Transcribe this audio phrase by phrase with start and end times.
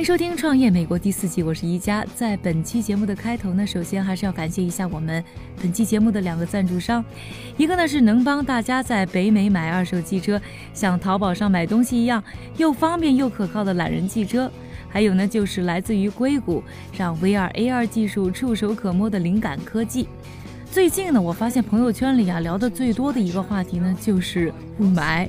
[0.00, 2.02] 欢迎收听《创业美国》第四季，我是一加。
[2.14, 5.22] 在本期节目的开头呢，首先还是要感谢一下我们
[5.60, 7.04] 本期节目的两个赞助商，
[7.58, 10.40] 一个呢是能帮大家在北美买二手汽车，
[10.72, 12.24] 像淘宝上买东西一样
[12.56, 14.48] 又方便又可靠的懒人汽车；
[14.88, 16.64] 还有呢就是来自于硅谷，
[16.96, 20.08] 让 VR、AR 技术触手可摸的灵感科技。
[20.70, 25.28] 最近呢，我发现朋友圈里啊聊的最多的一个话题呢就是雾霾。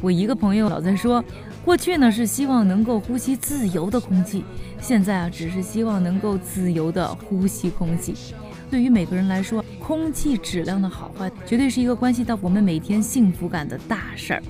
[0.00, 1.24] 我一个朋友老在说。
[1.66, 4.44] 过去呢是希望能够呼吸自由的空气，
[4.80, 8.14] 现在啊只是希望能够自由的呼吸空气。
[8.70, 14.42] 对于每个人来说，空气质量的好坏绝对是一个关系到我们每天幸福感的大事儿。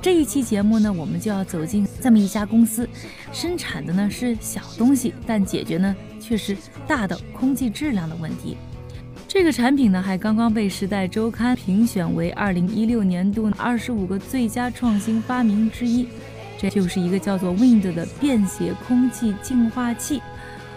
[0.00, 2.88] 这一期节目呢，我们就要走进这么一家公司，
[3.32, 8.56] 生产的呢是小东西，但解决呢却是大的空气质量的问题。
[9.26, 16.06] 这个产品呢，还刚刚被《时代周刊》评选为2016年度25个最佳创新发明之一。
[16.64, 20.22] 这就是一个叫做 Wind 的便携空气净化器。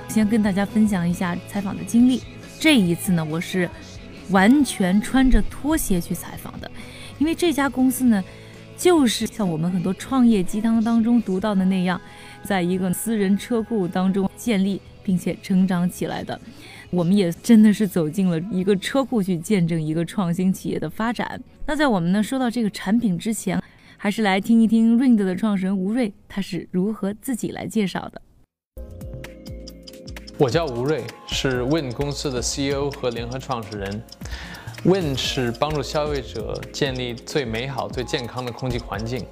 [0.09, 2.21] 先跟大家分享一下采访的经历。
[2.59, 3.69] 这一次呢，我是
[4.29, 6.69] 完全穿着拖鞋去采访的，
[7.19, 8.21] 因为这家公司呢，
[8.75, 12.01] 就是像我们很多创业鸡汤当中读到的那样，
[12.43, 16.37] 在一个私人车库当中建立并且成长起来的。
[16.89, 21.41] 我们也真的是走进了一个车库去见证一个创新企业的发展。
[21.65, 23.61] 那在我们呢说到这个产品之前，
[23.99, 28.21] 还是来听一听 Rind 的创始人吴瑞，他是如何自己来介绍的。
[30.37, 34.03] 我叫吴瑞，是 Win 公司的 CEO 和联合创始人。
[34.83, 39.25] Win 是帮助消费者建立最美好、最健康的空气环境。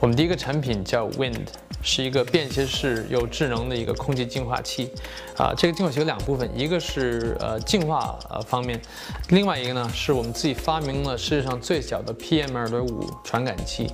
[0.00, 1.46] 我们第一个产品叫 Wind，
[1.82, 4.90] 是一个便携式又智能的一个空气净化器。
[5.36, 8.80] 啊，这个净化器有两部分，一个是呃净化呃方面，
[9.28, 13.90] 另外一个呢是我们自己发明了世界上最小的 PM 二点五传感器。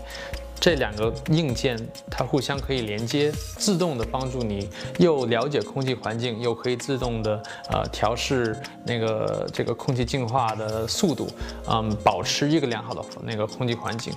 [0.65, 1.79] 这两个硬件
[2.11, 4.67] 它互相可以连接，自动的帮助你
[4.97, 11.29] 又了解空气环境，又可以自动的呃调试那个这个空气净化的速度，
[11.69, 14.11] 嗯，保持一个良好的那个空气环境。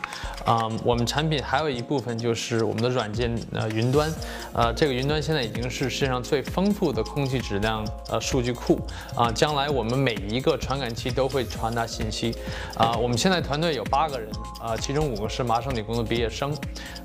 [0.46, 4.10] 嗯，我们产品还有一部分就是我们的软件呃云端，
[4.54, 8.80] 呃，这个云端现在已经是世界上最丰富的空气质量呃数据库
[9.14, 12.34] 啊，将来我们每一个传感器都会传达信息。
[12.78, 14.30] 啊，我们现在团队有八个人，
[14.62, 16.37] 啊，其中五个是麻省理工的毕业生。
[16.38, 16.56] 生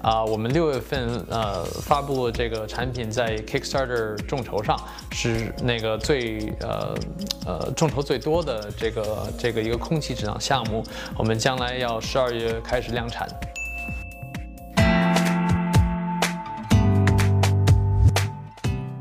[0.03, 4.78] 啊，我们六月份呃发布这个产品在 Kickstarter 众筹上
[5.10, 6.94] 是那个最呃
[7.47, 10.84] 呃众筹最多的这个这个一个空气质量项目，
[11.16, 13.26] 我们将来要十二月开始量产。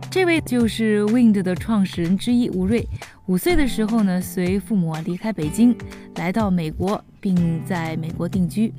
[0.09, 2.87] 这位就是 Wind 的创始人之一吴瑞。
[3.27, 5.75] 五岁的时候呢，随父母离开北京，
[6.15, 8.73] 来到美国，并在美国定居。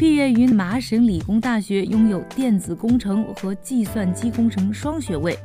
[0.00, 5.38] 毕业于麻省理工大学，拥有电子工程和计算机工程双学位，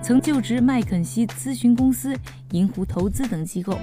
[0.00, 2.16] 曾就职麦肯锡咨询公司、
[2.52, 3.76] 银湖投资等机构。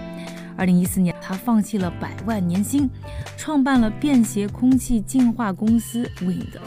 [0.55, 2.89] 二零一四年，他放弃了百万年薪，
[3.35, 6.57] 创办了便携空气净化公司 Wind。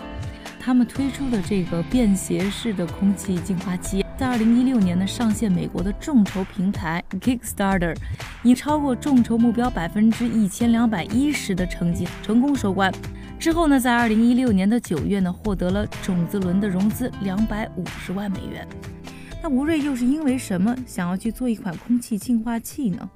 [0.61, 7.97] 他们推出的这个便携式的空气净化器，在二零一六年呢上线美国的众筹平台 Kickstarter，
[8.43, 12.93] 以超过众筹目标百分之一千两百一十的成绩成功收官。
[13.39, 18.67] 之后呢，在二零一六年的九月呢，获得了种子轮的融资两百五十万美元。
[19.43, 23.09] 那吴瑞又是因为什么想要去做一款空气净化器呢？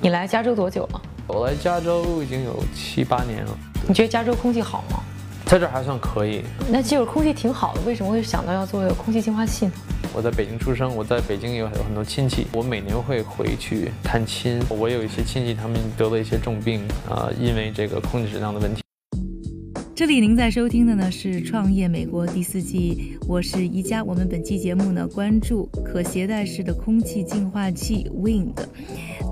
[0.00, 1.02] 你来加州多久了？
[1.26, 3.58] 我来加州已经有七八年了。
[3.86, 5.00] 你觉得加州空气好吗？
[5.44, 6.42] 在这儿还算可以。
[6.70, 9.72] 那就是空气挺好的，为什么会想到要做一个空气净化器呢？
[10.14, 14.58] 我在北京出生，我在北京有有很多亲戚，我每年会回去探亲。
[14.70, 18.80] 我有一些亲戚，他们得了一些重病，啊、因为这个空气质量的问题。
[19.98, 24.04] 这里您在收听的呢是《创业美国》第四季，我是宜家。
[24.04, 28.54] 我们本期节目呢关注可携带式的空气净化器 Wind。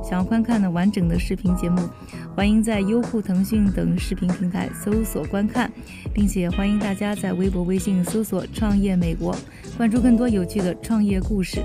[0.03, 1.89] 想要观看呢完整的视频节目，
[2.35, 5.71] 欢迎在优酷、腾讯等视频平台搜索观看，
[6.13, 9.37] 并且欢迎大家在微博、微信搜索“创业美国”，
[9.79, 11.63] 关注更多有趣的创业故事。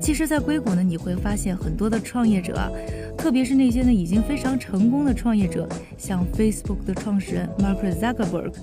[0.00, 2.70] 其实，在硅谷呢，你会发现很多的创业者啊。
[3.18, 5.68] 特别是那些呢已经非常成功的创业者，
[5.98, 8.54] 像 Facebook 的创始人 Mark Zuckerberg，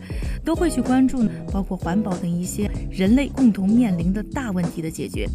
[0.43, 5.27] 都会去关注呢，包括环保等一些人类共同面临的大问题的解决。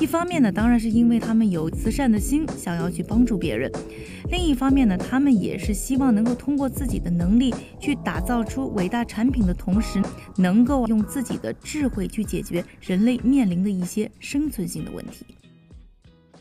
[0.00, 3.68] 一方面呢，当然是因为他们有慈善的心，想要去帮助别人；
[4.30, 10.00] 另一方面呢，他们也是希望能够通过自己的能力去打造出伟大产品的同时，
[10.36, 15.26] 能够用自己的智慧去解决人类面临的一些生存性的问题。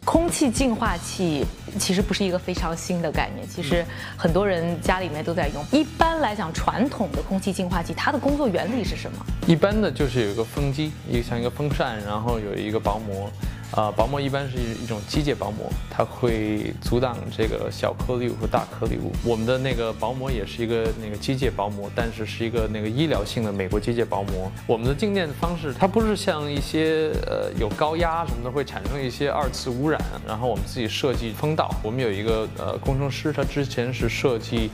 [0.03, 1.45] 空气净化器
[1.79, 3.85] 其实不是一个非常新的概念，其实
[4.17, 5.63] 很多人家里面都在用。
[5.71, 9.25] 一般来讲，传统的空气净化器它的工作原理是什么？
[9.47, 13.31] 一般的就是有一个风机，一个像一个风扇，然后有一个薄膜。
[13.71, 19.13] 啊，薄膜一般是一种机械薄膜，它会阻挡这个小颗粒物和大颗粒物。
[19.23, 24.51] 我们的那个薄膜也是一个那个机械薄膜，但是是一个那个医疗性的美国机械薄膜。
[24.67, 30.01] 我们的静电方式，它不是像一些呃有高压什么的会产生一些二次污染。
[30.27, 34.69] 然后我们自己设计风道，我们有一个呃工程师，他之前是设计，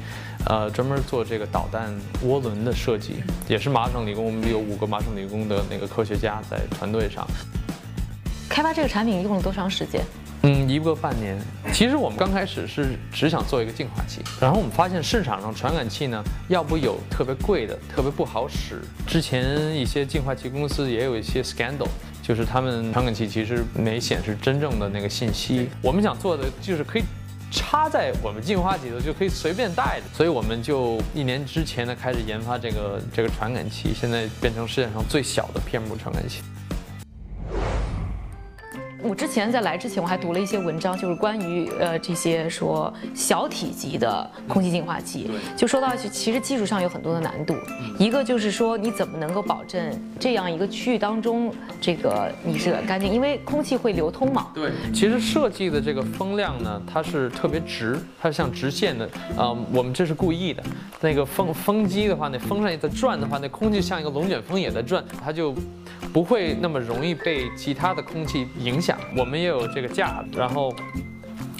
[0.47, 1.93] 呃专门做这个导弹
[2.25, 7.27] 涡轮的设计，也是麻省理工，我们有五个麻省理工的那个科学家在团队上。
[8.49, 10.03] 开发这个产品用了多长时间？
[10.43, 11.35] 嗯，一个半年。
[11.73, 18.81] 其实我们刚开始是只想做一个净化器，然后我们发现市场上传感器呢，要不有特别贵的，特别不好使。
[19.07, 21.87] 之前一些净化器公司也有一些 scandal，
[22.21, 25.69] 就是他们传感器其实没显示真正的那个信息。
[25.81, 27.03] 我们想做的就是可以
[27.51, 30.03] 插在我们净化器的，就可以随便带的。
[30.15, 36.41] 所以我们就一年之前呢开始研发这个这个传感器，现在变成世界上最小的 PM 传感器。
[39.07, 47.55] 我之前在来之前，我还读了一些文章，就是关于呃这些说小体积的空气净化器，就说到其实技术上有很多的难度。
[47.97, 49.89] 一个就是说你怎么能够保证
[50.19, 54.47] 这样一个区域当中这个你是干净，因为空气会流通嘛。
[54.53, 59.09] 对，其实设计的这个风量呢，它是特别直，它像直线的。
[59.37, 60.61] 啊，我们这是故意的。
[60.99, 65.55] 那个风风机的话，那风扇也在转的话，那空气像一个龙卷风也在转，它就
[66.11, 68.96] 不会那么容易被其他的空气影响。
[69.15, 70.75] 我们也有这个架子，然后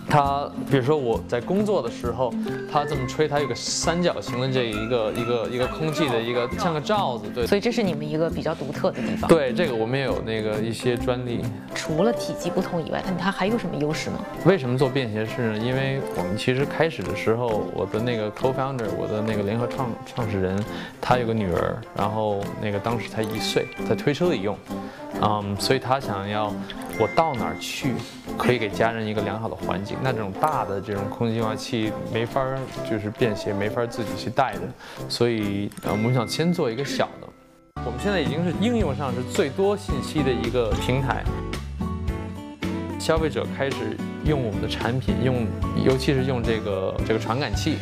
[0.09, 2.33] 它，比如说我在工作的时候，
[2.71, 7.45] 它这么吹，它有个三角形的这一个一个一个空气的一个像个罩子，对。
[7.45, 9.27] 所以这是你们一个比较独特的地方。
[9.27, 11.42] 对，这个我们也有那个一些专利。
[11.75, 14.19] 除了体积不同以外，它它还有什么优势吗？
[14.45, 15.57] 为什么做便携式呢？
[15.57, 20.63] 因为我们其实开始的时候，我的那个 co-founder，我的那个联合创创始人，
[21.01, 24.57] 他有个女儿，然后那个当时才一岁，在推车里用。
[25.21, 26.54] 嗯，所以他想要
[27.00, 27.94] 我到哪儿去，
[28.38, 29.96] 可以给家人一个良好的环境。
[30.03, 32.57] 那这种大的这种空气净化器没法儿
[32.89, 34.61] 就是便携，没法自己去带的。
[35.09, 37.27] 所以呃，我们想先做一个小的。
[37.85, 41.23] 我们现在已经是应用上是最多信息的一个平台。
[42.99, 43.95] 消费者开始
[44.25, 45.45] 用我们的产品，用
[45.85, 47.77] 尤其是用这个这个传感器，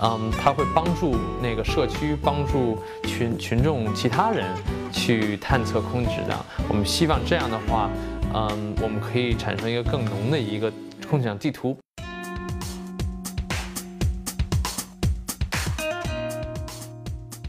[0.00, 4.44] 嗯，它会帮助那个社区，帮助群群众其他人
[4.92, 6.38] 去探测空气质量。
[6.68, 7.88] 我们希望这样的话，
[8.34, 10.70] 嗯，我们可以产生一个更浓的一个
[11.08, 11.78] 共享地图。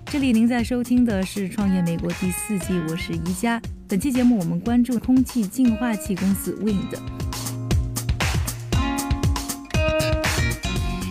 [0.06, 3.62] 这里您在收听的是《创业美国》第四季，我是宜佳。
[3.88, 6.98] 本期节目我们关注空气净化器公司 Wind。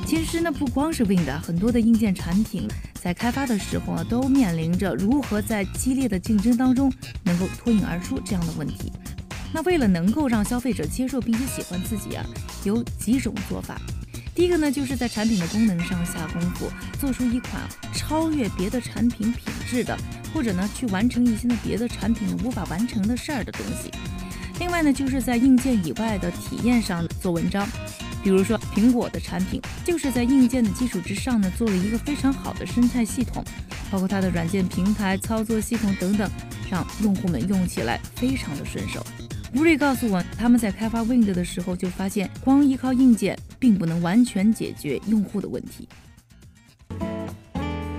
[0.06, 6.92] 其实呢，不光是 Wind，很多的硬件产品在开发的时候啊，都面临着如何在激烈的竞争当中
[7.24, 8.92] 能够脱颖而出这样的问题。
[9.52, 12.24] 那为了能够让消费者接受并且喜欢自己啊，
[12.64, 13.80] 有几种做法。
[14.34, 17.62] 第一个呢，就是在产品的功能上下功夫，做出一款
[17.94, 19.96] 超越别的产品品质的，
[20.34, 23.90] 或者呢，去完成一些呢别的产品无法完成的事儿的东西。
[24.60, 27.66] 另外呢，就是在硬件以外的体验上做文章，
[28.22, 33.42] 比如说苹果的产品，就是在硬件的基础之上呢，做了一个非常好的生态系统，
[33.90, 36.30] 包括它的软件平台、操作系统等等，
[36.70, 39.02] 让用户们用起来非常的顺手。
[39.56, 45.88] 吴瑞告诉我，他们在开发 Wind 的时候就发现，光依靠硬件并不能完全解决用户的问题。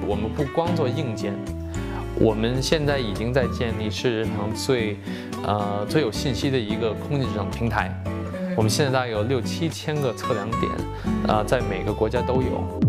[0.05, 1.33] 我们不光做硬件，
[2.19, 4.99] 我们现在已经在建立世界上最，
[5.43, 7.91] 呃最有信息的一个空气质量平台。
[8.55, 10.71] 我们现在大概有六七千个测量点，
[11.27, 12.87] 呃，在每个国家都有。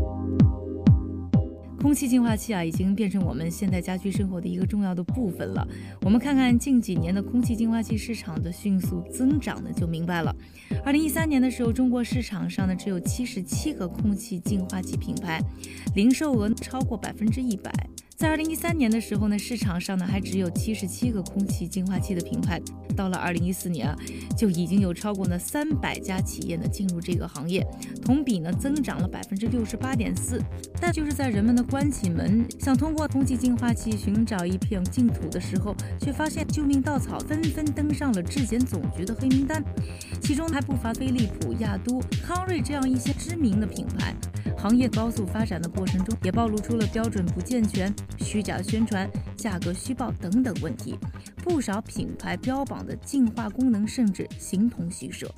[1.81, 5.67] 空气净化器啊，已经变成我们现代家居生活的一个重要的部分了。
[6.03, 10.35] 我们看看近几年的空气净化器市场的迅速增长呢，就明白了。
[10.85, 15.41] 二零一三年的时候，中国市场上呢只有七十七个空气净化器品牌，
[15.95, 17.73] 零售额超过百分之一百。
[18.19, 22.61] 在二零一三年的时候呢，市场上呢还只有七十七个空气净化器的品牌。
[22.97, 23.97] 到了二零一四年啊，
[24.37, 27.65] 就已经有超过呢三百家企业呢进入这个行业，
[28.03, 30.43] 同比呢增长了百分之六十八点四。
[30.81, 39.63] 但就是在人们的关起门想通过空气净化器寻找一片净土的时候，却发现救命稻草纷纷登上了质检总局的黑名单，
[40.21, 44.13] 其中还不乏飞利浦、亚都、康瑞这样一些知名的品牌。
[44.61, 50.99] 行业高速发展的过程中，也暴露出了标准不健全、虚假宣传、价格虚报等等问题。
[51.45, 55.31] 不少品牌标榜的净化功能甚至形同虚设。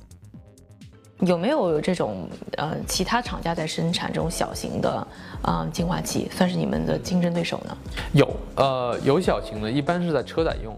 [1.19, 5.07] 有没有这种呃其他厂家在生产这种小型的
[5.43, 7.77] 啊净化器，算是你们的竞争对手呢？
[8.13, 10.75] 有，呃，有小型的，一般是在车载用，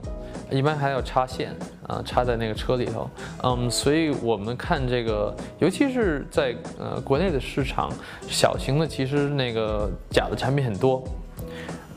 [0.52, 1.56] 一般还要插线
[1.88, 3.10] 啊，插在那个车里头。
[3.44, 7.92] 嗯，所以我们看这个，尤其是在呃国内的市场，
[8.28, 11.04] 小型的其实那个假的产品很多。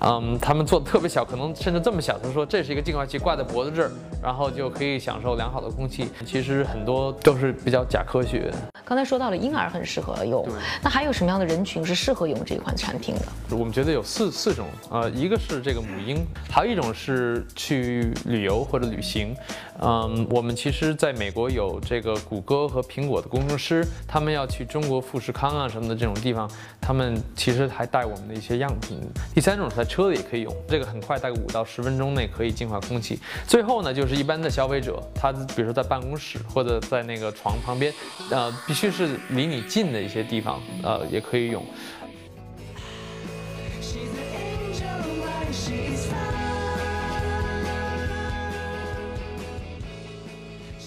[0.00, 3.90] 嗯，他们做的特别小，可能甚至这么小，他说这是一个净化器挂在脖子这儿，
[4.22, 6.10] 然后就可以享受良好的空气。
[6.26, 8.52] 其实很多都是比较假科学。
[8.86, 10.46] 刚才说到了婴儿很适合用，
[10.80, 13.56] 那还有什么样的人群是适合用这款产品的？
[13.56, 19.34] 我们觉得有四四种，呃，一个是这个母婴，还有一种是去旅游或者旅行。
[19.80, 26.48] 嗯，我们其实在美国有这个谷歌和苹果的工程师，他们要去中国富士康啊什么的这种地方，
[26.80, 29.00] 他们其实还带我们的一些样品。
[29.34, 33.18] 第三种是在车里也可以用，这个很快，大概五到十分钟内可以净化空气。
[33.48, 37.92] 最后呢，就是一般的消费者，他比如说在办公室或者在那个床旁边，
[38.30, 41.64] 呃，必须是离你近的一些地方，呃，也可以用。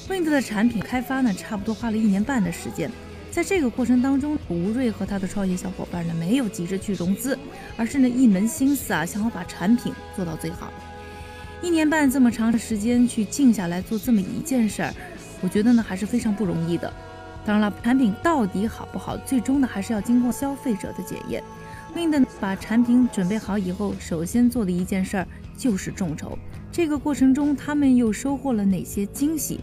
[0.08, 2.92] Wind 的产品开发呢，差不多花了一年半的时间。
[3.32, 7.38] 在这个过程当中，吴瑞和他的创业小伙伴呢，没有急着去融资，
[7.76, 10.72] 而是呢一门心思啊，想要把产品做到最好。
[11.62, 14.94] 一年半这么长的时间去静下来做这么一件事儿，
[15.42, 16.92] 我觉得呢还是非常不容易的。
[17.46, 21.44] 当然了，产品到底好不好，最终呢还是要经过消费者的检验。
[21.96, 25.28] Wind 把产品准备好以后，首先做的一件事儿
[25.58, 26.38] 就是众筹。
[26.72, 29.60] 这个过程中，他们又收获了哪些惊喜？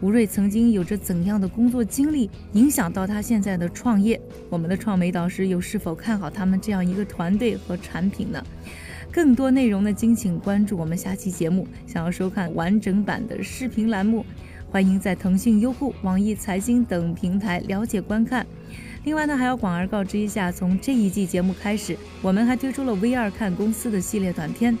[0.00, 4.20] 吴瑞曾经有着怎样的工作经历，影响到他现在的创业？
[4.48, 8.44] 我们的创美导师又是否看好他们这样一个团队和产品呢？
[9.10, 11.66] 更多内容呢，敬请关注我们下期节目。
[11.86, 14.24] 想要收看完整版的视频栏目，
[14.70, 18.46] 欢迎在腾讯、优酷、网易财经等平台了解观看。
[19.04, 24.76] 另外呢，还要广而告知一下，从这一季节目开始，我们还推出了 V 二看公司的系列短片。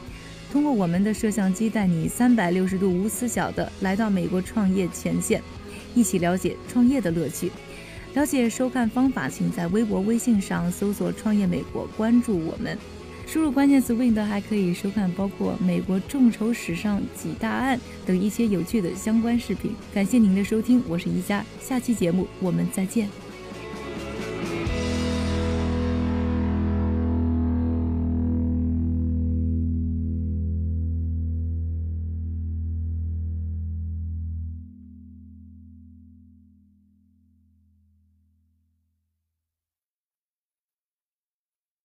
[0.52, 5.42] 通过我们的摄像机带你三百六十度无死角的来到美国创业前线，
[5.94, 7.50] 一起了解创业的乐趣。
[8.14, 12.76] 了解收看方法，请在微博、微信上搜索“创业美国”，关注我们，
[13.30, 19.72] 输入关键词 “Wind”，还可以收看包括美国众筹史上几大案等一些有趣的相关视频。
[19.92, 23.06] 感谢您的收听，我是宜佳，下期节目我们再见。